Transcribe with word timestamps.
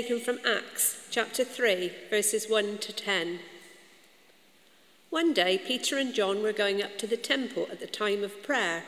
Taken 0.00 0.20
from 0.20 0.38
Acts 0.46 1.08
chapter 1.10 1.44
3, 1.44 1.92
verses 2.08 2.48
1 2.48 2.78
to 2.78 2.90
10. 2.90 3.38
One 5.10 5.34
day, 5.34 5.58
Peter 5.58 5.98
and 5.98 6.14
John 6.14 6.42
were 6.42 6.54
going 6.54 6.82
up 6.82 6.96
to 7.00 7.06
the 7.06 7.18
temple 7.18 7.68
at 7.70 7.80
the 7.80 7.86
time 7.86 8.24
of 8.24 8.42
prayer 8.42 8.84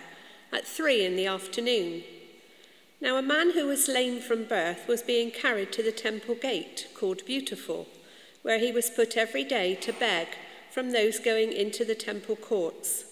at 0.51 0.67
three 0.67 1.05
in 1.05 1.15
the 1.15 1.27
afternoon. 1.27 2.03
Now, 2.99 3.19
a 3.19 3.23
man 3.23 3.51
who 3.51 3.67
was 3.67 3.89
lame 3.89 4.23
from 4.23 4.45
birth 4.45 4.89
was 4.89 5.03
being 5.03 5.31
carried 5.31 5.71
to 5.73 5.83
the 5.83 5.93
temple 5.93 6.35
gate, 6.35 6.89
called 6.95 7.27
Beautiful, 7.27 7.89
where 8.41 8.59
he 8.59 8.73
was 8.73 8.89
put 8.89 9.19
every 9.19 9.45
day 9.45 9.75
to 9.83 9.93
beg 9.93 10.29
from 10.71 10.93
those 10.93 11.19
going 11.19 11.53
into 11.53 11.85
the 11.85 11.95
temple 11.95 12.37
courts. 12.37 13.05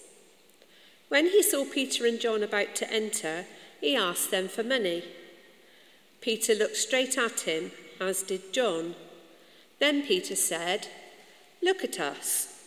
When 1.09 1.27
he 1.27 1.43
saw 1.43 1.65
Peter 1.65 2.07
and 2.07 2.19
John 2.19 2.41
about 2.41 2.73
to 2.77 2.91
enter, 2.91 3.45
he 3.79 3.95
asked 3.95 4.31
them 4.31 4.47
for 4.47 4.63
money. 4.63 5.03
Peter 6.19 6.55
looked 6.55 6.77
straight 6.77 7.15
at 7.15 7.41
him, 7.41 7.71
as 8.01 8.23
did 8.23 8.51
John. 8.51 8.95
Then 9.79 10.05
Peter 10.05 10.35
said, 10.35 10.87
Look 11.61 11.83
at 11.83 11.99
us. 11.99 12.65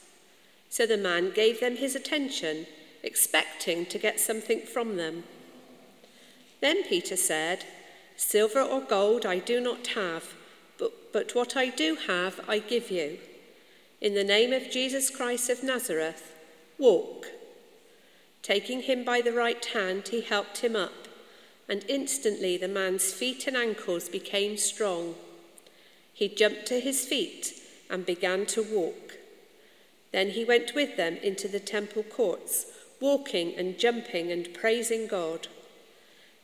So 0.70 0.87
the 0.87 0.97
man 0.97 1.33
gave 1.33 1.60
them 1.60 1.77
his 1.77 1.95
attention, 1.95 2.66
expecting 3.02 3.84
to 3.87 3.98
get 3.98 4.20
something 4.20 4.60
from 4.60 4.97
them. 4.97 5.24
Then 6.60 6.84
Peter 6.84 7.16
said, 7.16 7.65
Silver 8.16 8.60
or 8.62 8.80
gold 8.80 9.27
I 9.27 9.41
do 9.41 9.60
not 9.60 9.88
have, 9.88 10.34
but, 10.79 11.12
but 11.12 11.35
what 11.35 11.57
I 11.57 11.69
do 11.69 11.96
have 12.07 12.41
I 12.48 12.60
give 12.60 12.91
you. 12.91 13.19
In 14.01 14.15
the 14.15 14.24
name 14.24 14.52
of 14.52 14.71
Jesus 14.71 15.10
Christ 15.10 15.51
of 15.51 15.62
Nazareth, 15.62 16.32
walk. 16.79 17.27
Taking 18.43 18.82
him 18.82 19.05
by 19.05 19.21
the 19.21 19.32
right 19.32 19.65
hand, 19.65 20.09
he 20.09 20.21
helped 20.21 20.59
him 20.59 20.77
up, 20.77 21.04
and 21.68 21.84
instantly 21.88 22.56
the 22.56 22.68
man's 22.68 23.12
feet 23.12 23.46
and 23.46 23.56
ankles 23.56 24.09
became 24.09 24.56
strong. 24.56 25.14
He 26.12 26.28
jumped 26.28 26.66
to 26.66 26.80
his 26.80 27.06
feet 27.06 27.60
and 27.90 28.06
began 28.06 28.46
to 28.46 28.62
walk. 28.62 29.18
Then 30.12 30.30
he 30.30 30.45
went 30.45 30.74
with 30.74 30.96
them 30.96 31.16
into 31.16 31.48
the 31.48 31.60
temple 31.60 32.04
courts, 32.04 32.66
walking 33.01 33.54
and 33.56 33.79
jumping 33.79 34.30
and 34.30 34.54
praising 34.54 35.06
God. 35.06 35.48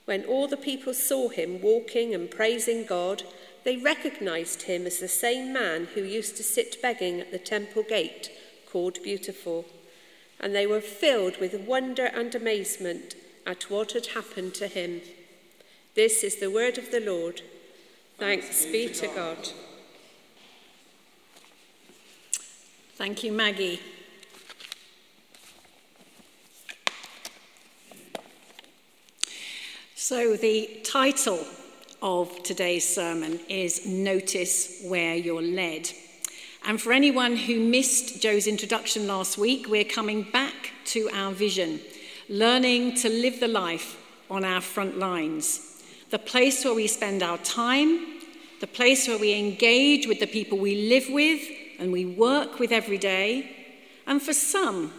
When 0.07 0.25
all 0.25 0.49
the 0.49 0.57
people 0.57 0.93
saw 0.93 1.29
him 1.29 1.61
walking 1.61 2.15
and 2.15 2.31
praising 2.31 2.85
God, 2.85 3.23
they 3.63 3.77
recognized 3.77 4.63
him 4.63 4.87
as 4.87 4.99
the 4.99 5.09
same 5.09 5.53
man 5.53 5.89
who 5.95 6.03
used 6.03 6.37
to 6.39 6.43
sit 6.43 6.83
begging 6.83 7.21
at 7.21 7.31
the 7.31 7.39
temple 7.39 7.83
gate, 7.83 8.31
called 8.71 9.03
Beautiful. 9.03 9.67
And 10.41 10.55
they 10.55 10.67
were 10.67 10.81
filled 10.81 11.37
with 11.37 11.55
wonder 11.61 12.07
and 12.07 12.35
amazement 12.35 13.15
at 13.47 13.71
what 13.71 13.93
had 13.93 14.07
happened 14.07 14.55
to 14.55 14.67
him. 14.67 15.01
This 15.95 16.23
is 16.23 16.37
the 16.37 16.51
word 16.51 16.79
of 16.79 16.91
the 16.91 17.01
Lord. 17.01 17.43
Thanks, 18.19 18.65
Thanks 18.65 18.67
be 18.67 18.89
to 18.89 19.07
God. 19.09 19.37
God. 19.37 19.49
Thank 22.97 23.25
you, 23.25 23.33
Maggie. 23.33 23.81
So, 29.95 30.37
the 30.37 30.81
title 30.83 31.47
of 32.03 32.43
today's 32.43 32.87
sermon 32.87 33.39
is 33.49 33.87
Notice 33.87 34.83
Where 34.85 35.15
You're 35.15 35.41
Led. 35.41 35.91
And 36.67 36.81
for 36.81 36.93
anyone 36.93 37.37
who 37.37 37.61
missed 37.61 38.21
Joe's 38.21 38.47
introduction 38.47 39.07
last 39.07 39.39
week, 39.39 39.67
we're 39.69 39.85
coming 39.85 40.23
back 40.23 40.73
to 40.87 41.09
our 41.13 41.33
vision, 41.33 41.81
learning 42.31 42.95
to 42.95 43.09
live 43.09 43.41
the 43.41 43.49
life 43.49 43.99
on 44.31 44.45
our 44.45 44.61
front 44.61 44.97
lines, 44.97 45.83
the 46.11 46.19
place 46.19 46.65
where 46.65 46.75
we 46.75 46.87
spend 46.87 47.25
our 47.25 47.39
time, 47.39 48.07
the 48.61 48.69
place 48.69 49.09
where 49.09 49.19
we 49.19 49.35
engage 49.35 50.07
with 50.07 50.21
the 50.21 50.27
people 50.29 50.57
we 50.57 50.89
live 50.89 51.09
with 51.11 51.43
and 51.81 51.91
we 51.91 52.07
work 52.07 52.61
with 52.61 52.71
every 52.71 52.99
day. 52.99 53.51
And 54.07 54.23
for 54.23 54.33
some, 54.33 54.93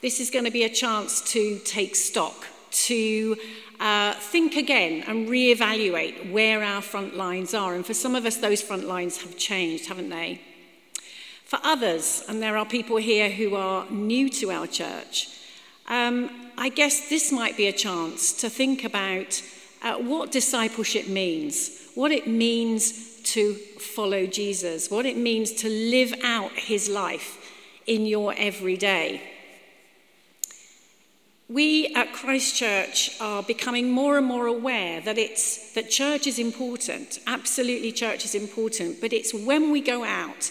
this 0.00 0.18
is 0.18 0.30
going 0.30 0.46
to 0.46 0.50
be 0.50 0.64
a 0.64 0.68
chance 0.70 1.20
to 1.32 1.58
take 1.58 1.94
stock, 1.94 2.46
to 2.70 3.36
uh, 3.80 4.14
think 4.14 4.56
again 4.56 5.04
and 5.06 5.28
reevaluate 5.28 6.32
where 6.32 6.64
our 6.64 6.80
front 6.80 7.14
lines 7.14 7.52
are. 7.52 7.74
And 7.74 7.84
for 7.84 7.94
some 7.94 8.14
of 8.14 8.24
us, 8.24 8.38
those 8.38 8.62
front 8.62 8.86
lines 8.86 9.20
have 9.22 9.36
changed, 9.36 9.88
haven't 9.88 10.08
they? 10.08 10.40
For 11.44 11.58
others, 11.62 12.24
and 12.28 12.42
there 12.42 12.56
are 12.56 12.64
people 12.64 12.96
here 12.96 13.30
who 13.30 13.56
are 13.56 13.84
new 13.90 14.30
to 14.30 14.50
our 14.50 14.66
church, 14.66 15.28
um, 15.88 16.30
I 16.56 16.68
guess 16.68 17.08
this 17.08 17.32
might 17.32 17.56
be 17.56 17.66
a 17.66 17.72
chance 17.72 18.32
to 18.34 18.50
think 18.50 18.84
about 18.84 19.42
uh, 19.82 19.94
what 19.94 20.30
discipleship 20.30 21.08
means, 21.08 21.90
what 21.94 22.12
it 22.12 22.26
means 22.26 23.22
to 23.22 23.54
follow 23.54 24.26
Jesus, 24.26 24.90
what 24.90 25.06
it 25.06 25.16
means 25.16 25.52
to 25.52 25.68
live 25.68 26.14
out 26.22 26.52
his 26.52 26.88
life 26.88 27.54
in 27.86 28.06
your 28.06 28.34
everyday. 28.36 29.22
We 31.48 31.94
at 31.94 32.12
Christchurch 32.12 33.18
are 33.22 33.42
becoming 33.42 33.90
more 33.90 34.18
and 34.18 34.26
more 34.26 34.46
aware 34.46 35.00
that 35.00 35.16
it's 35.16 35.72
that 35.72 35.88
church 35.88 36.26
is 36.26 36.38
important. 36.38 37.20
Absolutely 37.26 37.92
church 37.92 38.26
is 38.26 38.34
important, 38.34 39.00
but 39.00 39.14
it's 39.14 39.32
when 39.32 39.70
we 39.70 39.80
go 39.80 40.04
out 40.04 40.50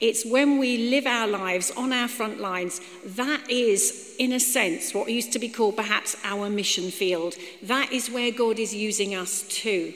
it's 0.00 0.24
when 0.24 0.58
we 0.58 0.88
live 0.88 1.06
our 1.06 1.28
lives 1.28 1.70
on 1.72 1.92
our 1.92 2.08
front 2.08 2.40
lines. 2.40 2.80
That 3.04 3.50
is, 3.50 4.14
in 4.18 4.32
a 4.32 4.40
sense, 4.40 4.94
what 4.94 5.10
used 5.10 5.32
to 5.32 5.38
be 5.38 5.48
called 5.48 5.76
perhaps 5.76 6.16
our 6.24 6.48
mission 6.48 6.90
field. 6.90 7.34
That 7.62 7.92
is 7.92 8.10
where 8.10 8.32
God 8.32 8.58
is 8.58 8.74
using 8.74 9.14
us 9.14 9.42
too. 9.48 9.92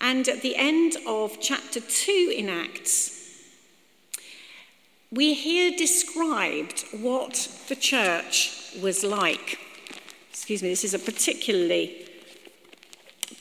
And 0.00 0.28
at 0.28 0.42
the 0.42 0.56
end 0.56 0.96
of 1.06 1.40
chapter 1.40 1.80
2 1.80 2.34
in 2.36 2.48
Acts, 2.50 3.18
we 5.10 5.34
hear 5.34 5.70
described 5.76 6.84
what 6.92 7.48
the 7.68 7.76
church 7.76 8.76
was 8.82 9.04
like. 9.04 9.58
Excuse 10.30 10.62
me, 10.62 10.68
this 10.68 10.84
is 10.84 10.92
a 10.92 10.98
particularly 10.98 12.08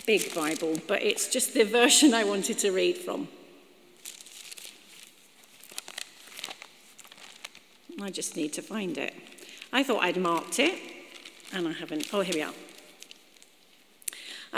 big 0.05 0.33
Bible, 0.33 0.77
but 0.87 1.01
it's 1.01 1.29
just 1.29 1.53
the 1.53 1.63
version 1.79 2.13
I 2.13 2.23
wanted 2.23 2.57
to 2.59 2.71
read 2.71 2.97
from. 2.97 3.27
I 7.99 8.09
just 8.09 8.35
need 8.35 8.53
to 8.53 8.61
find 8.61 8.97
it. 8.97 9.13
I 9.73 9.83
thought 9.83 10.03
I'd 10.03 10.17
marked 10.17 10.59
it, 10.59 10.75
and 11.53 11.67
I 11.67 11.71
haven't. 11.71 12.13
Oh, 12.13 12.21
here 12.21 12.35
we 12.35 12.41
are. 12.41 12.53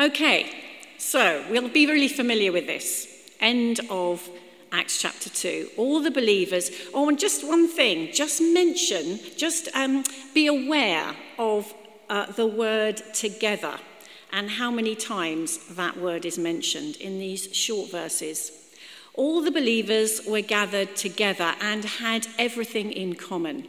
Okay, 0.05 0.51
so 0.97 1.45
we'll 1.49 1.69
be 1.69 1.85
really 1.85 2.07
familiar 2.07 2.51
with 2.51 2.67
this. 2.67 3.07
End 3.39 3.79
of 3.89 4.27
Acts 4.71 4.99
chapter 4.99 5.29
2. 5.29 5.69
All 5.77 6.01
the 6.01 6.11
believers, 6.11 6.71
oh, 6.94 7.07
and 7.07 7.19
just 7.19 7.47
one 7.47 7.67
thing, 7.67 8.11
just 8.11 8.41
mention, 8.41 9.19
just 9.38 9.69
um, 9.75 10.03
be 10.33 10.47
aware 10.47 11.15
of 11.38 11.73
uh, 12.09 12.31
the 12.31 12.47
word 12.47 12.97
together 13.13 13.75
and 14.31 14.50
how 14.50 14.71
many 14.71 14.95
times 14.95 15.59
that 15.75 15.95
word 15.95 16.25
is 16.25 16.39
mentioned 16.39 16.95
in 16.97 17.19
these 17.19 17.55
short 17.55 17.91
verses. 17.91 18.51
All 19.16 19.41
the 19.41 19.51
believers 19.51 20.22
were 20.28 20.41
gathered 20.41 20.96
together 20.96 21.53
and 21.62 21.85
had 21.85 22.28
everything 22.40 22.91
in 22.91 23.13
common. 23.16 23.68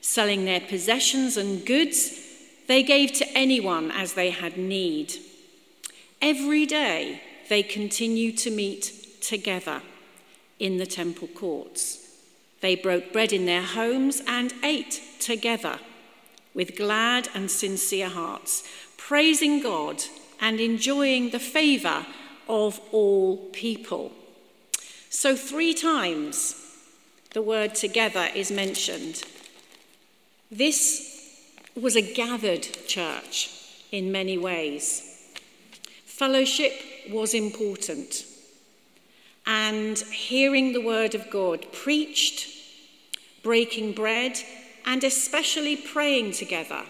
Selling 0.00 0.44
their 0.44 0.60
possessions 0.60 1.36
and 1.36 1.66
goods, 1.66 2.18
they 2.66 2.82
gave 2.82 3.12
to 3.14 3.28
anyone 3.36 3.90
as 3.90 4.14
they 4.14 4.30
had 4.30 4.56
need. 4.56 5.14
Every 6.22 6.64
day 6.64 7.20
they 7.48 7.62
continued 7.62 8.38
to 8.38 8.50
meet 8.50 9.20
together 9.20 9.82
in 10.58 10.78
the 10.78 10.86
temple 10.86 11.28
courts. 11.28 12.06
They 12.60 12.74
broke 12.74 13.12
bread 13.12 13.32
in 13.32 13.46
their 13.46 13.62
homes 13.62 14.22
and 14.26 14.54
ate 14.62 15.02
together 15.20 15.78
with 16.54 16.76
glad 16.76 17.28
and 17.34 17.50
sincere 17.50 18.08
hearts, 18.08 18.64
praising 18.96 19.60
God 19.60 20.02
and 20.40 20.58
enjoying 20.58 21.30
the 21.30 21.38
favour 21.38 22.06
of 22.48 22.80
all 22.92 23.36
people. 23.52 24.12
So, 25.10 25.36
three 25.36 25.74
times 25.74 26.54
the 27.32 27.42
word 27.42 27.74
together 27.74 28.28
is 28.34 28.50
mentioned. 28.50 29.22
This 30.50 31.16
was 31.74 31.96
a 31.96 32.14
gathered 32.14 32.62
church 32.86 33.50
in 33.92 34.10
many 34.10 34.38
ways. 34.38 35.34
Fellowship 36.04 36.72
was 37.10 37.34
important. 37.34 38.24
And 39.46 39.98
hearing 39.98 40.72
the 40.72 40.80
word 40.80 41.14
of 41.14 41.30
God 41.30 41.66
preached, 41.72 42.48
breaking 43.42 43.92
bread, 43.92 44.38
and 44.86 45.04
especially 45.04 45.76
praying 45.76 46.32
together 46.32 46.82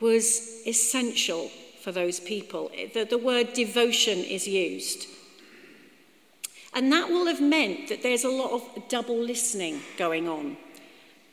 was 0.00 0.62
essential 0.66 1.50
for 1.82 1.92
those 1.92 2.20
people. 2.20 2.70
The, 2.94 3.04
the 3.04 3.18
word 3.18 3.52
devotion 3.52 4.18
is 4.18 4.48
used. 4.48 5.06
And 6.74 6.90
that 6.92 7.08
will 7.08 7.26
have 7.26 7.40
meant 7.40 7.88
that 7.88 8.02
there's 8.02 8.24
a 8.24 8.30
lot 8.30 8.52
of 8.52 8.88
double 8.88 9.18
listening 9.18 9.80
going 9.98 10.28
on. 10.28 10.56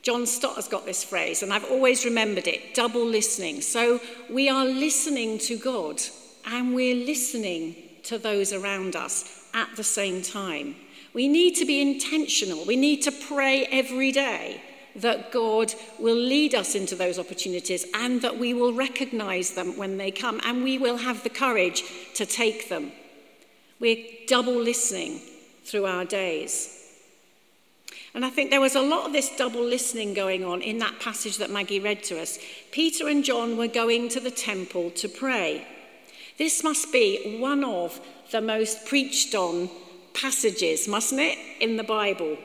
John 0.01 0.25
Stott 0.25 0.55
has 0.55 0.67
got 0.67 0.85
this 0.85 1.03
phrase, 1.03 1.43
and 1.43 1.51
I've 1.51 1.69
always 1.69 2.05
remembered 2.05 2.47
it 2.47 2.73
double 2.73 3.05
listening. 3.05 3.61
So 3.61 3.99
we 4.29 4.49
are 4.49 4.65
listening 4.65 5.39
to 5.39 5.57
God 5.57 6.01
and 6.45 6.73
we're 6.73 7.05
listening 7.05 7.75
to 8.03 8.17
those 8.17 8.53
around 8.53 8.95
us. 8.95 9.35
at 9.53 9.75
the 9.75 9.83
same 9.83 10.21
time. 10.21 10.75
We 11.13 11.27
need 11.27 11.55
to 11.55 11.65
be 11.65 11.81
intentional. 11.81 12.65
We 12.65 12.75
need 12.75 13.01
to 13.01 13.11
pray 13.11 13.65
every 13.65 14.11
day 14.11 14.61
that 14.95 15.31
God 15.31 15.73
will 15.97 16.15
lead 16.15 16.53
us 16.53 16.75
into 16.75 16.95
those 16.95 17.17
opportunities 17.17 17.85
and 17.93 18.21
that 18.21 18.37
we 18.37 18.53
will 18.53 18.73
recognize 18.73 19.51
them 19.51 19.77
when 19.77 19.97
they 19.97 20.11
come 20.11 20.39
and 20.43 20.63
we 20.63 20.77
will 20.77 20.97
have 20.97 21.23
the 21.23 21.29
courage 21.29 21.83
to 22.15 22.25
take 22.25 22.69
them. 22.69 22.91
We're 23.79 24.05
double 24.27 24.59
listening 24.59 25.21
through 25.63 25.85
our 25.85 26.05
days. 26.05 26.75
And 28.13 28.25
I 28.25 28.29
think 28.29 28.49
there 28.49 28.61
was 28.61 28.75
a 28.75 28.81
lot 28.81 29.05
of 29.05 29.13
this 29.13 29.35
double 29.37 29.63
listening 29.63 30.13
going 30.13 30.43
on 30.43 30.61
in 30.61 30.79
that 30.79 30.99
passage 30.99 31.37
that 31.37 31.51
Maggie 31.51 31.79
read 31.79 32.03
to 32.05 32.19
us. 32.19 32.39
Peter 32.71 33.07
and 33.07 33.23
John 33.23 33.55
were 33.55 33.67
going 33.67 34.09
to 34.09 34.19
the 34.19 34.31
temple 34.31 34.89
to 34.91 35.07
pray. 35.07 35.67
This 36.37 36.63
must 36.63 36.91
be 36.91 37.37
one 37.39 37.63
of 37.63 37.99
the 38.31 38.41
most 38.41 38.85
preached 38.85 39.35
on 39.35 39.69
passages, 40.13 40.87
mustn't 40.87 41.21
it, 41.21 41.37
in 41.59 41.77
the 41.77 41.83
Bible? 41.83 42.37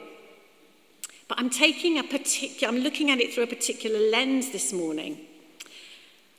But 1.28 1.38
I'm 1.38 1.50
taking 1.50 1.98
a 1.98 2.04
particular, 2.04 2.72
I'm 2.72 2.82
looking 2.82 3.10
at 3.10 3.20
it 3.20 3.32
through 3.32 3.44
a 3.44 3.48
particular 3.48 3.98
lens 4.10 4.50
this 4.50 4.72
morning. 4.72 5.18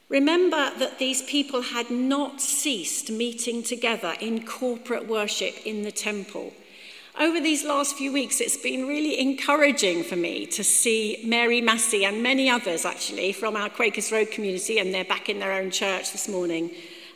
Remember 0.07 0.71
that 0.77 0.99
these 0.99 1.23
people 1.23 1.61
had 1.61 1.89
not 1.89 2.39
ceased 2.39 3.09
meeting 3.09 3.63
together 3.63 4.13
in 4.19 4.45
corporate 4.45 5.07
worship 5.07 5.55
in 5.65 5.81
the 5.81 5.91
temple. 5.91 6.53
Over 7.19 7.39
these 7.39 7.65
last 7.65 7.95
few 7.95 8.11
weeks, 8.13 8.39
it's 8.39 8.57
been 8.57 8.87
really 8.87 9.19
encouraging 9.19 10.03
for 10.03 10.15
me 10.15 10.45
to 10.47 10.63
see 10.63 11.23
Mary 11.25 11.59
Massey 11.59 12.05
and 12.05 12.21
many 12.21 12.49
others 12.49 12.85
actually 12.85 13.31
from 13.31 13.55
our 13.55 13.69
Quakers 13.69 14.11
Road 14.11 14.29
community, 14.29 14.77
and 14.77 14.93
they're 14.93 15.05
back 15.05 15.27
in 15.27 15.39
their 15.39 15.53
own 15.53 15.71
church 15.71 16.11
this 16.11 16.27
morning, 16.27 16.69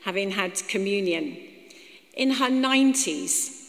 having 0.06 0.32
had 0.32 0.56
communion. 0.68 1.38
In 2.14 2.32
her 2.32 2.50
90s, 2.50 3.60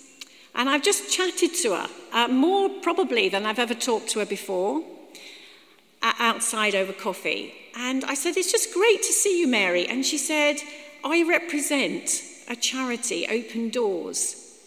and 0.54 0.68
I've 0.68 0.82
just 0.82 1.12
chatted 1.12 1.54
to 1.56 1.74
her, 1.74 1.88
uh, 2.12 2.28
more 2.28 2.70
probably 2.80 3.28
than 3.28 3.44
I've 3.44 3.58
ever 3.58 3.74
talked 3.74 4.08
to 4.10 4.20
her 4.20 4.26
before, 4.26 4.82
outside 6.02 6.74
over 6.74 6.92
coffee. 6.92 7.52
And 7.76 8.04
I 8.04 8.14
said, 8.14 8.36
It's 8.36 8.52
just 8.52 8.74
great 8.74 9.02
to 9.02 9.12
see 9.12 9.40
you, 9.40 9.48
Mary. 9.48 9.86
And 9.86 10.04
she 10.04 10.18
said, 10.18 10.56
I 11.04 11.24
represent 11.28 12.22
a 12.48 12.56
charity, 12.56 13.26
Open 13.28 13.70
Doors, 13.70 14.58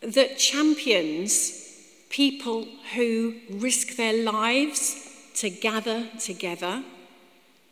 that 0.00 0.38
champions 0.38 1.64
people 2.10 2.66
who 2.94 3.34
risk 3.50 3.96
their 3.96 4.22
lives 4.22 5.10
to 5.34 5.50
gather 5.50 6.06
together. 6.20 6.84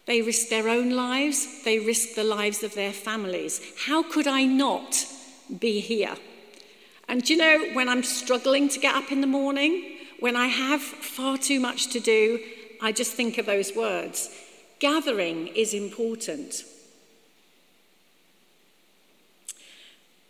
They 0.06 0.20
risk 0.20 0.48
their 0.48 0.69
own 0.69 0.90
lives, 0.90 1.62
they 1.64 1.78
risk 1.78 2.14
the 2.14 2.24
lives 2.24 2.64
of 2.64 2.74
their 2.74 2.92
families. 2.92 3.60
How 3.86 4.02
could 4.02 4.26
I 4.26 4.44
not 4.44 5.06
be 5.60 5.80
here? 5.80 6.16
And 7.08 7.28
you 7.28 7.36
know, 7.36 7.69
when 7.74 7.88
I'm 7.88 8.02
struggling 8.02 8.69
to 8.70 8.80
get 8.80 8.96
up 8.96 9.12
in 9.12 9.20
the 9.20 9.26
morning, 9.26 9.98
when 10.19 10.34
I 10.34 10.46
have 10.46 10.82
far 10.82 11.36
too 11.36 11.60
much 11.60 11.88
to 11.92 12.00
do, 12.00 12.40
I 12.80 12.90
just 12.90 13.12
think 13.12 13.38
of 13.38 13.46
those 13.46 13.76
words. 13.76 14.30
Gathering 14.82 15.46
is 15.46 15.75
important. 15.75 16.64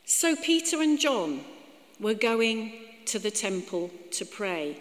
So 0.04 0.37
Peter 0.37 0.82
and 0.82 1.00
John 1.00 1.40
were 1.99 2.12
going 2.12 2.75
to 3.06 3.19
the 3.19 3.31
temple 3.31 3.90
to 4.10 4.26
pray. 4.26 4.76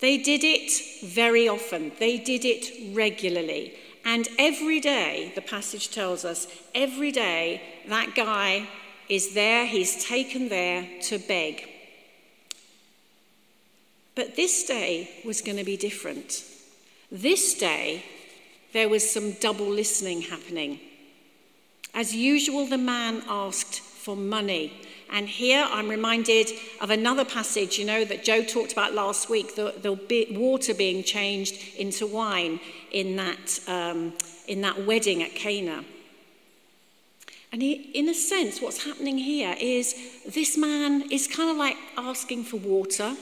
They 0.00 0.18
did 0.18 0.44
it 0.44 0.70
very 1.06 1.48
often, 1.48 1.92
they 1.98 2.18
did 2.18 2.44
it 2.44 2.94
regularly. 2.94 3.78
And 4.04 4.28
every 4.38 4.78
day, 4.78 5.32
the 5.34 5.40
passage 5.40 5.90
tells 5.90 6.26
us, 6.26 6.46
every 6.74 7.12
day 7.12 7.62
that 7.88 8.14
guy 8.14 8.68
is 9.08 9.32
there, 9.32 9.64
he's 9.64 10.04
taken 10.04 10.50
there 10.50 10.86
to 11.04 11.18
beg. 11.18 11.66
But 14.14 14.36
this 14.36 14.66
day 14.66 15.08
was 15.24 15.40
going 15.40 15.56
to 15.56 15.64
be 15.64 15.78
different. 15.78 16.44
This 17.10 17.54
day, 17.54 18.04
there 18.74 18.88
was 18.88 19.08
some 19.08 19.32
double 19.34 19.66
listening 19.66 20.20
happening. 20.20 20.80
As 21.94 22.14
usual, 22.14 22.66
the 22.66 22.76
man 22.76 23.22
asked 23.28 23.80
for 23.80 24.16
money. 24.16 24.72
And 25.10 25.28
here 25.28 25.64
I'm 25.70 25.88
reminded 25.88 26.50
of 26.80 26.90
another 26.90 27.24
passage, 27.24 27.78
you 27.78 27.86
know, 27.86 28.04
that 28.04 28.24
Joe 28.24 28.42
talked 28.42 28.72
about 28.72 28.92
last 28.92 29.30
week 29.30 29.54
the, 29.54 29.72
the 29.80 30.36
water 30.36 30.74
being 30.74 31.04
changed 31.04 31.78
into 31.78 32.04
wine 32.04 32.58
in 32.90 33.14
that, 33.16 33.60
um, 33.68 34.12
in 34.48 34.60
that 34.62 34.84
wedding 34.84 35.22
at 35.22 35.36
Cana. 35.36 35.84
And 37.52 37.62
he, 37.62 37.74
in 37.94 38.08
a 38.08 38.14
sense, 38.14 38.60
what's 38.60 38.84
happening 38.84 39.18
here 39.18 39.54
is 39.60 39.94
this 40.26 40.58
man 40.58 41.12
is 41.12 41.28
kind 41.28 41.48
of 41.48 41.56
like 41.56 41.76
asking 41.96 42.42
for 42.42 42.56
water, 42.56 43.14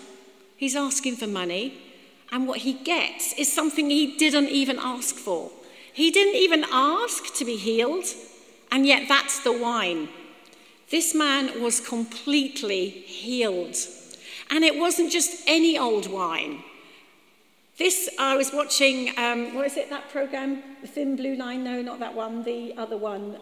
he's 0.56 0.75
asking 0.75 1.16
for 1.16 1.26
money, 1.26 1.91
and 2.32 2.49
what 2.49 2.58
he 2.61 2.73
gets 2.73 3.34
is 3.34 3.52
something 3.52 3.90
he 3.90 4.17
didn't 4.17 4.49
even 4.49 4.79
ask 4.79 5.14
for. 5.14 5.50
He 5.93 6.11
didn't 6.11 6.37
even 6.37 6.64
ask 6.73 7.34
to 7.34 7.44
be 7.44 7.56
healed, 7.56 8.06
and 8.70 8.87
yet 8.87 9.06
that's 9.06 9.44
the 9.44 9.52
wine. 9.52 10.08
This 10.90 11.14
man 11.14 11.62
was 11.62 11.79
completely 11.79 12.88
healed. 12.88 13.76
And 14.50 14.64
it 14.64 14.79
wasn't 14.79 15.12
just 15.12 15.43
any 15.46 15.79
old 15.79 16.11
wine. 16.11 16.64
This, 17.82 18.08
I 18.17 18.37
was 18.37 18.52
watching, 18.52 19.12
um, 19.19 19.56
what 19.56 19.67
is 19.67 19.76
it, 19.76 19.90
that 19.90 20.08
program? 20.08 20.62
The 20.82 20.87
Thin 20.87 21.17
Blue 21.17 21.34
Line? 21.34 21.64
No, 21.64 21.82
not 21.82 21.99
that 21.99 22.14
one, 22.14 22.44
the 22.44 22.73
other 22.76 22.96
one. 22.96 23.37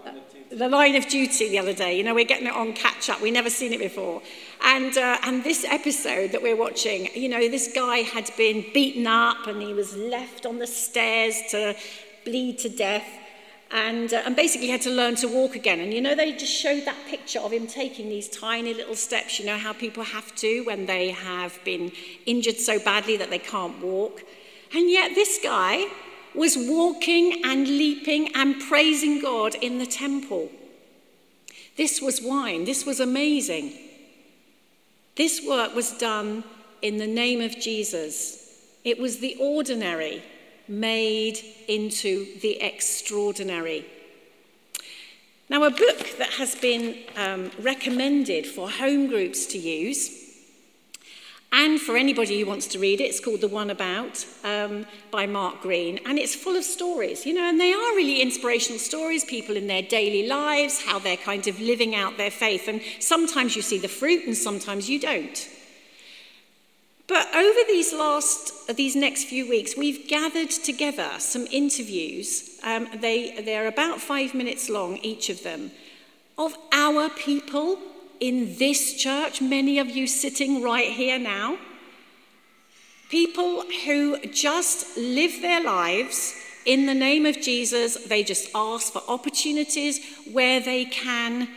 The 0.50 0.66
Line 0.66 0.96
of 0.96 1.06
Duty 1.08 1.50
the 1.50 1.58
other 1.58 1.74
day. 1.74 1.98
You 1.98 2.04
know, 2.04 2.14
we're 2.14 2.24
getting 2.24 2.46
it 2.46 2.54
on 2.54 2.72
catch 2.72 3.10
up. 3.10 3.20
We've 3.20 3.34
never 3.34 3.50
seen 3.50 3.74
it 3.74 3.80
before. 3.80 4.22
And, 4.62 4.96
uh, 4.96 5.18
and 5.24 5.44
this 5.44 5.66
episode 5.66 6.32
that 6.32 6.42
we're 6.42 6.56
watching, 6.56 7.10
you 7.14 7.28
know, 7.28 7.50
this 7.50 7.70
guy 7.74 7.98
had 7.98 8.30
been 8.38 8.64
beaten 8.72 9.06
up 9.06 9.46
and 9.46 9.60
he 9.60 9.74
was 9.74 9.94
left 9.94 10.46
on 10.46 10.58
the 10.58 10.66
stairs 10.66 11.36
to 11.50 11.76
bleed 12.24 12.60
to 12.60 12.70
death 12.70 13.19
and, 13.72 14.12
uh, 14.12 14.22
and 14.24 14.34
basically 14.34 14.68
had 14.68 14.82
to 14.82 14.90
learn 14.90 15.14
to 15.16 15.28
walk 15.28 15.54
again. 15.54 15.80
And 15.80 15.94
you 15.94 16.00
know, 16.00 16.14
they 16.14 16.32
just 16.32 16.52
showed 16.52 16.84
that 16.86 16.96
picture 17.06 17.38
of 17.40 17.52
him 17.52 17.66
taking 17.66 18.08
these 18.08 18.28
tiny 18.28 18.74
little 18.74 18.96
steps. 18.96 19.38
You 19.38 19.46
know 19.46 19.58
how 19.58 19.72
people 19.72 20.02
have 20.02 20.34
to 20.36 20.62
when 20.64 20.86
they 20.86 21.10
have 21.10 21.58
been 21.64 21.92
injured 22.26 22.56
so 22.56 22.78
badly 22.78 23.16
that 23.16 23.30
they 23.30 23.38
can't 23.38 23.80
walk. 23.80 24.22
And 24.74 24.90
yet, 24.90 25.14
this 25.14 25.38
guy 25.42 25.86
was 26.34 26.56
walking 26.56 27.42
and 27.44 27.66
leaping 27.66 28.34
and 28.34 28.60
praising 28.60 29.20
God 29.20 29.54
in 29.56 29.78
the 29.78 29.86
temple. 29.86 30.50
This 31.76 32.00
was 32.00 32.20
wine, 32.20 32.64
this 32.64 32.84
was 32.84 33.00
amazing. 33.00 33.72
This 35.16 35.44
work 35.46 35.74
was 35.74 35.90
done 35.92 36.44
in 36.82 36.96
the 36.98 37.06
name 37.06 37.40
of 37.40 37.58
Jesus. 37.60 38.40
It 38.84 38.98
was 38.98 39.18
the 39.18 39.36
ordinary 39.40 40.22
made 40.70 41.38
into 41.68 42.38
the 42.40 42.62
extraordinary. 42.62 43.84
Now, 45.48 45.64
a 45.64 45.70
book 45.70 46.16
that 46.18 46.30
has 46.38 46.54
been 46.54 46.96
um, 47.16 47.50
recommended 47.60 48.46
for 48.46 48.70
home 48.70 49.08
groups 49.08 49.46
to 49.46 49.58
use, 49.58 50.16
and 51.52 51.80
for 51.80 51.96
anybody 51.96 52.38
who 52.38 52.46
wants 52.46 52.68
to 52.68 52.78
read 52.78 53.00
it, 53.00 53.06
it's 53.06 53.18
called 53.18 53.40
The 53.40 53.48
One 53.48 53.70
About 53.70 54.24
um, 54.44 54.86
by 55.10 55.26
Mark 55.26 55.60
Greene, 55.62 55.98
and 56.06 56.16
it's 56.20 56.36
full 56.36 56.56
of 56.56 56.62
stories, 56.62 57.26
you 57.26 57.34
know, 57.34 57.48
and 57.48 57.60
they 57.60 57.72
are 57.72 57.96
really 57.96 58.22
inspirational 58.22 58.78
stories, 58.78 59.24
people 59.24 59.56
in 59.56 59.66
their 59.66 59.82
daily 59.82 60.28
lives, 60.28 60.80
how 60.80 61.00
they're 61.00 61.16
kind 61.16 61.48
of 61.48 61.60
living 61.60 61.96
out 61.96 62.16
their 62.16 62.30
faith, 62.30 62.68
and 62.68 62.80
sometimes 63.00 63.56
you 63.56 63.62
see 63.62 63.78
the 63.78 63.88
fruit 63.88 64.26
and 64.26 64.36
sometimes 64.36 64.88
you 64.88 65.00
don't. 65.00 65.48
But 67.10 67.26
over 67.34 67.58
these 67.66 67.92
last, 67.92 68.68
these 68.76 68.94
next 68.94 69.24
few 69.24 69.48
weeks, 69.48 69.76
we've 69.76 70.06
gathered 70.06 70.50
together 70.50 71.10
some 71.18 71.44
interviews. 71.50 72.60
Um, 72.62 72.86
they, 72.94 73.42
they're 73.42 73.66
about 73.66 74.00
five 74.00 74.32
minutes 74.32 74.70
long, 74.70 74.96
each 74.98 75.28
of 75.28 75.42
them, 75.42 75.72
of 76.38 76.56
our 76.70 77.08
people 77.08 77.80
in 78.20 78.56
this 78.58 78.94
church, 78.94 79.42
many 79.42 79.80
of 79.80 79.90
you 79.90 80.06
sitting 80.06 80.62
right 80.62 80.86
here 80.86 81.18
now. 81.18 81.58
People 83.08 83.64
who 83.84 84.24
just 84.28 84.96
live 84.96 85.42
their 85.42 85.64
lives 85.64 86.36
in 86.64 86.86
the 86.86 86.94
name 86.94 87.26
of 87.26 87.40
Jesus. 87.40 88.04
They 88.04 88.22
just 88.22 88.50
ask 88.54 88.92
for 88.92 89.02
opportunities 89.08 89.98
where 90.30 90.60
they 90.60 90.84
can 90.84 91.48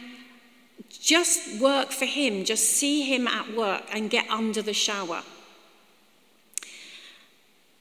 just 0.89 1.61
work 1.61 1.91
for 1.91 2.05
Him, 2.05 2.43
just 2.43 2.71
see 2.71 3.03
Him 3.03 3.27
at 3.27 3.53
work 3.55 3.83
and 3.93 4.09
get 4.09 4.27
under 4.31 4.63
the 4.63 4.73
shower. 4.73 5.21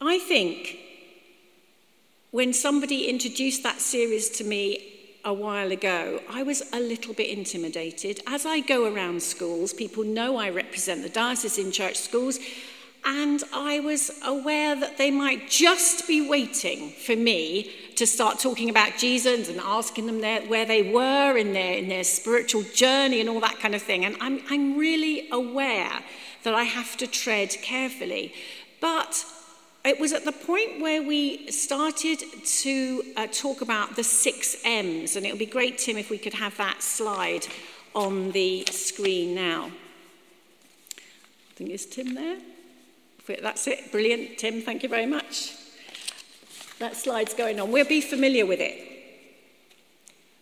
I 0.09 0.19
think 0.19 0.79
when 2.33 2.53
somebody 2.53 3.09
introduced 3.09 3.63
that 3.63 3.81
series 3.81 4.31
to 4.31 4.45
me 4.45 4.89
a 5.25 5.33
while 5.33 5.71
ago, 5.71 6.21
I 6.29 6.43
was 6.43 6.63
a 6.73 6.81
little 6.81 7.15
bit 7.15 7.29
intimidated. 7.29 8.21
As 8.27 8.45
I 8.45 8.61
go 8.61 8.93
around 8.93 9.23
schools, 9.23 9.73
people 9.73 10.03
know 10.03 10.37
I 10.37 10.51
represent 10.51 11.03
the 11.03 11.09
diocese 11.09 11.59
in 11.59 11.71
church 11.71 11.97
schools, 11.97 12.39
and 13.05 13.43
I 13.53 13.81
was 13.81 14.11
aware 14.25 14.75
that 14.75 14.97
they 14.97 15.11
might 15.11 15.51
just 15.51 16.09
be 16.09 16.29
waiting 16.29 16.91
for 16.91 17.17
me 17.17 17.71
to 17.97 18.07
start 18.07 18.39
talking 18.39 18.71
about 18.71 18.97
Jesus 18.97 19.49
and 19.49 19.61
asking 19.61 20.07
them 20.07 20.21
their, 20.21 20.41
where 20.43 20.65
they 20.65 20.91
were 20.91 21.37
in 21.37 21.53
their, 21.53 21.75
in 21.75 21.89
their 21.89 22.05
spiritual 22.05 22.63
journey 22.75 23.21
and 23.21 23.29
all 23.29 23.41
that 23.41 23.59
kind 23.59 23.75
of 23.75 23.83
thing. 23.83 24.05
And 24.05 24.17
I'm, 24.21 24.41
I'm 24.49 24.79
really 24.79 25.29
aware 25.31 25.93
that 26.45 26.55
I 26.55 26.63
have 26.65 26.97
to 26.97 27.07
tread 27.07 27.51
carefully. 27.63 28.33
But 28.81 29.25
it 29.85 29.99
was 29.99 30.13
at 30.13 30.25
the 30.25 30.33
point 30.33 30.81
where 30.81 31.03
we 31.03 31.51
started 31.51 32.23
to 32.45 33.03
uh, 33.17 33.27
talk 33.27 33.63
about 33.63 33.97
the 33.97 34.05
six 34.05 34.57
M's, 34.65 35.17
and 35.17 35.27
it 35.27 35.31
would 35.31 35.39
be 35.41 35.47
great, 35.47 35.79
Tim, 35.79 35.97
if 35.97 36.09
we 36.09 36.19
could 36.19 36.35
have 36.35 36.57
that 36.59 36.83
slide 36.83 37.47
on 37.95 38.31
the 38.31 38.65
screen 38.71 39.35
now. 39.35 39.71
I 40.97 41.55
think 41.55 41.71
it's 41.71 41.85
Tim 41.85 42.15
there. 42.15 42.39
That's 43.41 43.67
it. 43.67 43.91
Brilliant, 43.91 44.39
Tim. 44.39 44.63
Thank 44.63 44.83
you 44.83 44.89
very 44.89 45.07
much. 45.07 45.55
That 46.79 46.97
slide's 46.97 47.35
going 47.35 47.61
on. 47.61 47.71
We'll 47.71 47.85
be 47.85 48.01
familiar 48.01 48.47
with 48.47 48.61
it. 48.61 48.89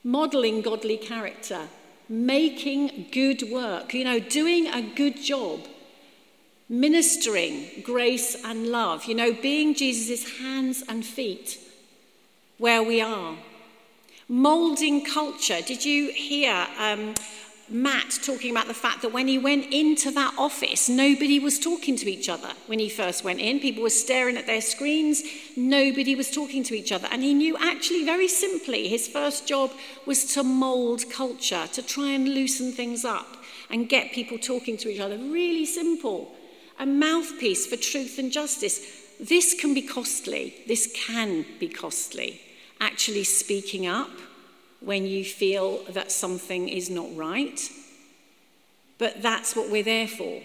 Modeling 0.02 0.62
godly 0.62 0.96
character, 0.96 1.68
making 2.08 3.06
good 3.12 3.42
work, 3.50 3.92
you 3.94 4.04
know, 4.04 4.18
doing 4.18 4.66
a 4.66 4.82
good 4.82 5.20
job 5.20 5.60
ministering 6.70 7.68
grace 7.82 8.36
and 8.44 8.68
love, 8.68 9.04
you 9.04 9.14
know, 9.14 9.32
being 9.32 9.74
Jesus' 9.74 10.38
hands 10.38 10.84
and 10.88 11.04
feet 11.04 11.58
where 12.58 12.82
we 12.82 13.00
are. 13.00 13.36
Molding 14.28 15.04
culture. 15.04 15.60
Did 15.66 15.84
you 15.84 16.12
hear 16.12 16.68
um, 16.78 17.14
Matt 17.68 18.20
talking 18.22 18.52
about 18.52 18.68
the 18.68 18.74
fact 18.74 19.02
that 19.02 19.12
when 19.12 19.26
he 19.26 19.36
went 19.36 19.72
into 19.72 20.12
that 20.12 20.32
office, 20.38 20.88
nobody 20.88 21.40
was 21.40 21.58
talking 21.58 21.96
to 21.96 22.08
each 22.08 22.28
other 22.28 22.52
when 22.68 22.78
he 22.78 22.88
first 22.88 23.24
went 23.24 23.40
in? 23.40 23.58
People 23.58 23.82
were 23.82 23.90
staring 23.90 24.36
at 24.36 24.46
their 24.46 24.60
screens, 24.60 25.24
nobody 25.56 26.14
was 26.14 26.30
talking 26.30 26.62
to 26.62 26.76
each 26.76 26.92
other. 26.92 27.08
And 27.10 27.24
he 27.24 27.34
knew 27.34 27.56
actually, 27.58 28.04
very 28.04 28.28
simply, 28.28 28.86
his 28.86 29.08
first 29.08 29.48
job 29.48 29.72
was 30.06 30.24
to 30.34 30.44
mold 30.44 31.10
culture, 31.10 31.66
to 31.72 31.82
try 31.82 32.10
and 32.10 32.28
loosen 32.28 32.70
things 32.70 33.04
up 33.04 33.38
and 33.68 33.88
get 33.88 34.12
people 34.12 34.38
talking 34.38 34.76
to 34.76 34.88
each 34.88 35.00
other. 35.00 35.18
Really 35.18 35.66
simple 35.66 36.36
a 36.80 36.86
mouthpiece 36.86 37.66
for 37.66 37.76
truth 37.76 38.18
and 38.18 38.32
justice. 38.32 38.80
This 39.20 39.54
can 39.54 39.74
be 39.74 39.82
costly. 39.82 40.54
This 40.66 40.90
can 40.92 41.44
be 41.60 41.68
costly. 41.68 42.40
Actually, 42.80 43.24
speaking 43.24 43.86
up 43.86 44.10
when 44.80 45.06
you 45.06 45.22
feel 45.24 45.84
that 45.90 46.10
something 46.10 46.68
is 46.68 46.88
not 46.88 47.14
right. 47.14 47.70
But 48.96 49.22
that's 49.22 49.54
what 49.54 49.70
we're 49.70 49.82
there 49.82 50.08
for. 50.08 50.40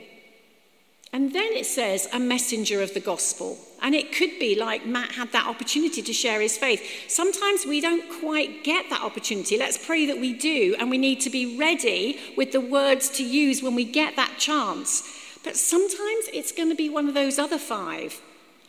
And 1.14 1.32
then 1.32 1.54
it 1.54 1.66
says, 1.66 2.10
a 2.12 2.20
messenger 2.20 2.82
of 2.82 2.94
the 2.94 3.00
gospel. 3.00 3.58
And 3.82 3.96
it 3.96 4.12
could 4.12 4.38
be 4.38 4.60
like 4.60 4.86
Matt 4.86 5.14
had 5.14 5.32
that 5.32 5.48
opportunity 5.48 6.02
to 6.02 6.12
share 6.12 6.42
his 6.42 6.58
faith. 6.58 6.84
Sometimes 7.08 7.66
we 7.66 7.80
don't 7.80 8.04
quite 8.20 8.66
get 8.66 8.90
that 8.90 9.02
opportunity. 9.02 9.58
Let's 9.58 9.78
pray 9.78 10.06
that 10.08 10.20
we 10.20 10.34
do. 10.34 10.76
And 10.78 10.90
we 10.90 10.98
need 10.98 11.22
to 11.22 11.30
be 11.30 11.58
ready 11.58 12.20
with 12.36 12.52
the 12.52 12.60
words 12.60 13.08
to 13.12 13.24
use 13.24 13.64
when 13.64 13.76
we 13.76 13.86
get 13.86 14.18
that 14.18 14.34
chance. 14.38 15.04
But 15.46 15.56
sometimes 15.56 16.26
it's 16.34 16.52
going 16.52 16.70
to 16.70 16.76
be 16.76 16.90
one 16.90 17.08
of 17.08 17.14
those 17.14 17.38
other 17.38 17.60
five. 17.60 18.20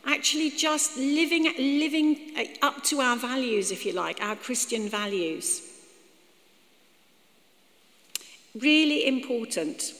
Actually, 0.05 0.51
just 0.51 0.95
living, 0.95 1.51
living 1.57 2.31
uh, 2.37 2.65
up 2.65 2.83
to 2.83 3.01
our 3.01 3.17
values, 3.17 3.71
if 3.71 3.83
you 3.83 3.93
like, 3.93 4.21
our 4.21 4.35
Christian 4.35 4.87
values. 4.87 5.63
Really 8.55 9.07
important. 9.07 9.91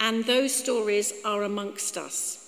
And 0.00 0.24
those 0.24 0.54
stories 0.54 1.12
are 1.24 1.44
amongst 1.44 1.96
us. 1.96 2.44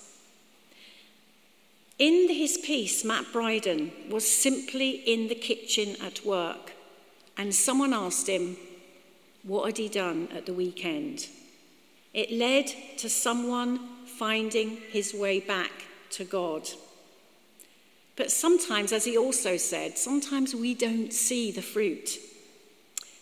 In 1.97 2.27
his 2.29 2.57
piece, 2.57 3.05
Matt 3.05 3.31
Bryden 3.31 3.93
was 4.09 4.27
simply 4.27 4.89
in 4.89 5.29
the 5.29 5.35
kitchen 5.35 5.95
at 6.01 6.25
work, 6.25 6.73
and 7.37 7.55
someone 7.55 7.93
asked 7.93 8.27
him, 8.27 8.57
What 9.43 9.67
had 9.67 9.77
he 9.77 9.87
done 9.87 10.27
at 10.35 10.45
the 10.45 10.53
weekend? 10.53 11.27
It 12.13 12.31
led 12.31 12.67
to 12.97 13.09
someone 13.09 13.79
finding 14.05 14.77
his 14.91 15.13
way 15.13 15.39
back 15.39 15.71
to 16.11 16.25
God. 16.25 16.69
But 18.15 18.31
sometimes, 18.31 18.91
as 18.91 19.05
he 19.05 19.17
also 19.17 19.57
said, 19.57 19.97
sometimes 19.97 20.53
we 20.53 20.73
don't 20.73 21.13
see 21.13 21.51
the 21.51 21.61
fruit. 21.61 22.19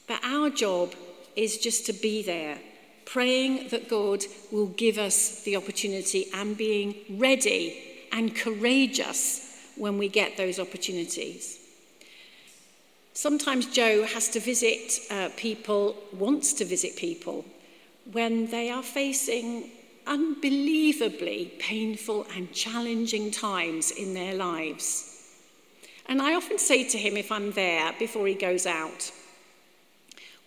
But 0.08 0.20
our 0.24 0.50
job 0.50 0.96
is 1.36 1.58
just 1.58 1.86
to 1.86 1.94
be 1.94 2.24
there, 2.24 2.58
praying 3.06 3.70
that 3.70 3.88
God 3.88 4.26
will 4.52 4.68
give 4.68 4.98
us 4.98 5.44
the 5.44 5.56
opportunity 5.56 6.26
and 6.34 6.58
being 6.58 6.96
ready 7.12 7.82
and 8.12 8.36
courageous 8.36 9.72
when 9.78 9.98
we 10.00 10.10
get 10.10 10.36
those 10.36 10.60
opportunities. 10.60 11.60
Sometimes 13.14 13.68
Joe 13.68 14.04
has 14.04 14.30
to 14.30 14.40
visit 14.40 15.00
uh, 15.12 15.30
people, 15.38 15.96
wants 16.12 16.54
to 16.54 16.66
visit 16.66 16.96
people 16.96 17.46
when 18.12 18.50
they 18.50 18.70
are 18.70 18.84
facing 18.84 19.72
unbelievably 20.08 21.54
painful 21.60 22.26
and 22.36 22.52
challenging 22.52 23.32
times 23.32 23.92
in 23.92 24.14
their 24.14 24.36
lives. 24.36 25.10
And 26.08 26.22
I 26.22 26.34
often 26.34 26.58
say 26.58 26.84
to 26.90 26.98
him, 26.98 27.16
if 27.16 27.32
I'm 27.32 27.52
there 27.52 27.94
before 28.00 28.26
he 28.28 28.34
goes 28.34 28.66
out, 28.66 29.12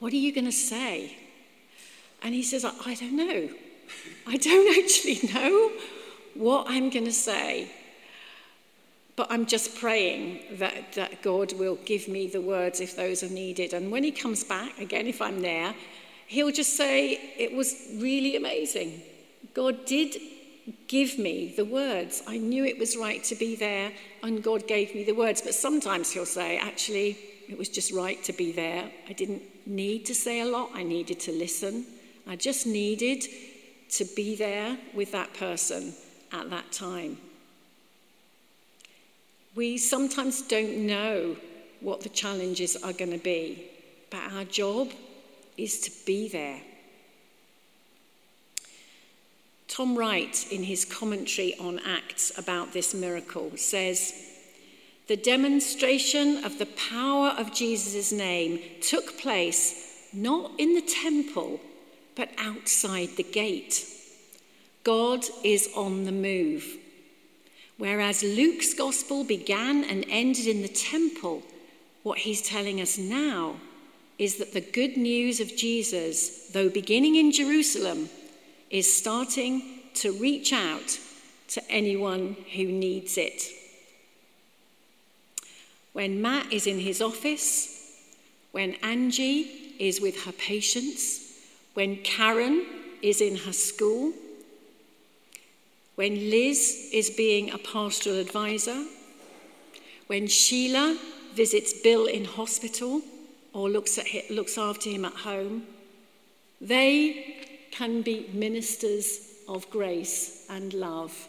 What 0.01 0.13
are 0.13 0.17
you 0.17 0.33
going 0.35 0.47
to 0.47 0.53
say? 0.53 1.17
And 2.23 2.35
he 2.35 2.43
says, 2.43 2.65
I 2.65 2.95
don't 2.95 3.17
know. 3.17 3.49
I 4.27 4.37
don't 4.37 4.79
actually 4.85 5.29
know 5.33 5.71
what 6.35 6.67
I'm 6.69 6.91
going 6.91 7.05
to 7.05 7.13
say. 7.13 7.71
But 9.15 9.29
I'm 9.31 9.47
just 9.47 9.77
praying 9.77 10.41
that, 10.59 10.95
that 10.95 11.23
God 11.23 11.53
will 11.53 11.77
give 11.85 12.09
me 12.09 12.27
the 12.27 12.41
words 12.41 12.81
if 12.81 12.97
those 12.97 13.23
are 13.23 13.29
needed. 13.29 13.75
And 13.75 13.93
when 13.93 14.03
he 14.03 14.11
comes 14.11 14.43
back, 14.43 14.79
again, 14.81 15.07
if 15.07 15.21
I'm 15.21 15.41
there, 15.41 15.75
he'll 16.27 16.53
just 16.53 16.77
say, 16.77 17.35
It 17.37 17.53
was 17.53 17.75
really 17.97 18.37
amazing. 18.37 19.03
God 19.55 19.85
did 19.85 20.17
give 20.87 21.19
me 21.19 21.55
the 21.57 21.65
words. 21.65 22.23
I 22.27 22.39
knew 22.39 22.65
it 22.65 22.79
was 22.79 22.97
right 22.97 23.23
to 23.25 23.35
be 23.35 23.57
there, 23.57 23.93
and 24.23 24.43
God 24.43 24.67
gave 24.67 24.95
me 24.95 25.05
the 25.05 25.13
words. 25.13 25.41
But 25.41 25.55
sometimes 25.55 26.11
he'll 26.11 26.27
say, 26.27 26.59
Actually, 26.59 27.19
it 27.49 27.59
was 27.59 27.69
just 27.69 27.93
right 27.93 28.23
to 28.25 28.33
be 28.33 28.53
there. 28.53 28.91
I 29.09 29.13
didn't 29.13 29.43
need 29.67 30.07
to 30.07 30.15
say 30.15 30.41
a 30.41 30.47
lot, 30.47 30.71
I 30.75 30.83
needed 30.83 31.21
to 31.21 31.33
listen. 31.33 31.85
I 32.27 32.37
just 32.37 32.67
needed 32.67 33.25
to 33.91 34.05
be 34.17 34.37
there 34.37 34.79
with 34.95 35.13
that 35.13 35.35
person 35.35 35.93
at 36.33 36.51
that 36.51 36.73
time. 36.73 37.19
We 39.55 39.77
sometimes 39.77 40.43
don't 40.43 40.87
know 40.87 41.37
what 41.81 42.01
the 42.01 42.09
challenges 42.09 42.77
are 42.77 42.93
going 42.93 43.11
to 43.11 43.19
be, 43.19 43.71
but 44.11 44.33
our 44.33 44.45
job 44.45 44.91
is 45.57 45.81
to 45.81 45.91
be 46.07 46.29
there. 46.29 46.61
Tom 49.69 49.97
Wright, 49.97 50.47
in 50.51 50.65
his 50.65 50.85
commentary 50.85 51.55
on 51.59 51.79
Acts 51.79 52.37
about 52.39 52.73
this 52.73 52.93
miracle, 52.93 53.53
says 53.57 54.13
the 55.09 55.17
demonstration 55.17 56.45
of 56.45 56.59
the 56.59 56.67
power 56.67 57.29
of 57.39 57.55
Jesus' 57.55 58.13
name 58.13 58.61
took 58.83 59.19
place 59.19 60.09
not 60.13 60.53
in 60.59 60.75
the 60.75 60.83
temple, 60.83 61.59
but 62.15 62.29
outside 62.37 63.11
the 63.17 63.23
gate. 63.23 63.87
God 64.85 65.25
is 65.43 65.71
on 65.75 66.05
the 66.05 66.13
move. 66.13 66.67
Whereas 67.79 68.23
Luke's 68.23 68.75
gospel 68.75 69.25
began 69.25 69.85
and 69.85 70.05
ended 70.09 70.47
in 70.47 70.63
the 70.63 70.69
temple, 70.69 71.43
what 72.03 72.19
he's 72.19 72.43
telling 72.43 72.81
us 72.81 72.99
now 72.99 73.57
is 74.23 74.37
that 74.37 74.53
the 74.53 74.61
good 74.61 74.97
news 74.97 75.41
of 75.41 75.57
Jesus, 75.57 76.47
though 76.53 76.69
beginning 76.69 77.17
in 77.17 77.33
Jerusalem, 77.33 78.09
is 78.71 78.97
starting 78.97 79.81
to 79.95 80.13
reach 80.13 80.53
out 80.53 80.97
to 81.49 81.61
anyone 81.69 82.37
who 82.55 82.67
needs 82.67 83.19
it. 83.19 83.43
When 85.93 86.23
Matt 86.23 86.53
is 86.53 86.69
in 86.69 86.79
his 86.79 87.03
office, 87.03 87.99
when 88.53 88.75
Angie 88.75 89.75
is 89.81 90.01
with 90.01 90.25
her 90.25 90.31
patients, 90.31 91.33
when 91.75 91.97
Karen 91.97 92.65
is 93.03 93.21
in 93.21 93.35
her 93.39 93.53
school, 93.53 94.13
when 95.97 96.31
Liz 96.31 96.91
is 96.93 97.11
being 97.11 97.51
a 97.51 97.59
pastoral 97.59 98.21
advisor, 98.21 98.85
when 100.07 100.29
Sheila 100.29 100.97
visits 101.35 101.73
Bill 101.83 102.07
in 102.07 102.25
hospital, 102.25 103.03
or 103.53 103.69
looks, 103.69 103.99
at 103.99 104.07
him, 104.07 104.23
looks 104.35 104.57
after 104.59 104.91
him 104.91 105.05
at 105.05 105.13
home, 105.13 105.65
they 106.61 107.47
can 107.71 108.03
be 108.03 108.31
ministers 108.33 109.29
of 109.49 109.69
grace 109.71 110.47
and 110.49 110.73
love. 110.75 111.29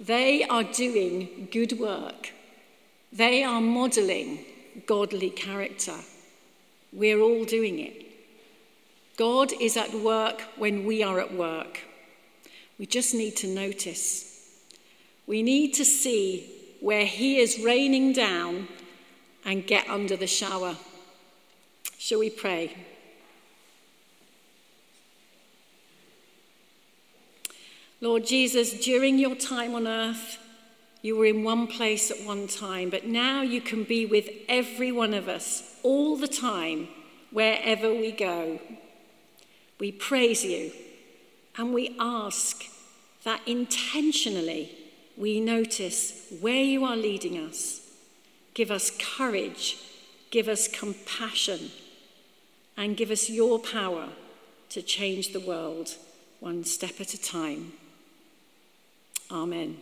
They 0.00 0.44
are 0.44 0.64
doing 0.64 1.48
good 1.50 1.78
work. 1.78 2.32
They 3.12 3.44
are 3.44 3.60
modeling 3.60 4.44
godly 4.86 5.30
character. 5.30 5.96
We're 6.92 7.20
all 7.20 7.44
doing 7.44 7.78
it. 7.78 8.02
God 9.16 9.52
is 9.58 9.76
at 9.76 9.94
work 9.94 10.42
when 10.56 10.84
we 10.84 11.02
are 11.02 11.20
at 11.20 11.32
work. 11.32 11.80
We 12.78 12.84
just 12.84 13.14
need 13.14 13.36
to 13.36 13.46
notice. 13.46 14.50
We 15.26 15.42
need 15.42 15.72
to 15.74 15.84
see 15.84 16.50
where 16.80 17.06
He 17.06 17.38
is 17.38 17.58
raining 17.58 18.12
down 18.12 18.68
and 19.44 19.66
get 19.66 19.88
under 19.88 20.16
the 20.16 20.26
shower. 20.26 20.76
Shall 21.98 22.18
we 22.18 22.30
pray? 22.30 22.76
Lord 28.00 28.26
Jesus, 28.26 28.72
during 28.84 29.18
your 29.18 29.34
time 29.34 29.74
on 29.74 29.86
earth, 29.86 30.38
you 31.02 31.16
were 31.16 31.26
in 31.26 31.44
one 31.44 31.66
place 31.66 32.10
at 32.10 32.22
one 32.22 32.46
time, 32.46 32.90
but 32.90 33.06
now 33.06 33.40
you 33.40 33.60
can 33.60 33.84
be 33.84 34.04
with 34.04 34.28
every 34.48 34.92
one 34.92 35.14
of 35.14 35.28
us 35.28 35.76
all 35.82 36.16
the 36.16 36.28
time, 36.28 36.88
wherever 37.30 37.92
we 37.92 38.12
go. 38.12 38.60
We 39.78 39.92
praise 39.92 40.44
you 40.44 40.72
and 41.56 41.72
we 41.72 41.96
ask 41.98 42.64
that 43.24 43.40
intentionally 43.46 44.70
we 45.16 45.40
notice 45.40 46.32
where 46.40 46.62
you 46.62 46.84
are 46.84 46.96
leading 46.96 47.38
us. 47.38 47.80
Give 48.54 48.70
us 48.70 48.90
courage, 48.98 49.78
give 50.30 50.48
us 50.48 50.68
compassion, 50.68 51.70
and 52.76 52.96
give 52.96 53.10
us 53.10 53.30
your 53.30 53.58
power 53.58 54.08
to 54.70 54.82
change 54.82 55.32
the 55.32 55.40
world 55.40 55.94
one 56.40 56.64
step 56.64 57.00
at 57.00 57.14
a 57.14 57.20
time. 57.20 57.72
Amen. 59.30 59.78